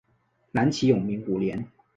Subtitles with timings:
[0.53, 1.63] 南齐永明五年。